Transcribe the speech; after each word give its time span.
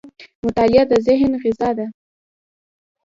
•مطالعه 0.43 0.83
د 0.91 0.93
ذهن 1.07 1.31
غذا 1.43 1.69
ده. 1.77 1.87